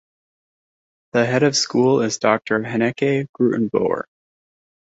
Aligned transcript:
The 1.11 1.25
Head 1.27 1.43
of 1.43 1.55
School 1.55 2.01
is 2.01 2.17
Doctor 2.17 2.59
Hanneke 2.63 3.27
Grootenboer. 3.39 4.05